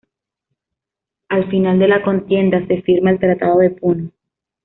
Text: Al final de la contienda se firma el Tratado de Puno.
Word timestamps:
Al 1.29 1.47
final 1.51 1.77
de 1.77 1.87
la 1.87 2.01
contienda 2.01 2.65
se 2.65 2.81
firma 2.81 3.11
el 3.11 3.19
Tratado 3.19 3.59
de 3.59 3.69
Puno. 3.69 4.09